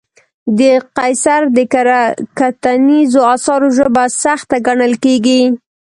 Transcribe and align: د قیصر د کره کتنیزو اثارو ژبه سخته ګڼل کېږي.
د 0.59 0.61
قیصر 0.97 1.41
د 1.57 1.59
کره 1.73 2.01
کتنیزو 2.39 3.21
اثارو 3.35 3.67
ژبه 3.77 4.03
سخته 4.23 4.55
ګڼل 4.67 4.93
کېږي. 5.03 5.41